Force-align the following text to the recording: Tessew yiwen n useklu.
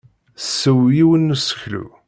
Tessew 0.39 0.79
yiwen 0.95 1.27
n 1.31 1.33
useklu. 1.35 1.83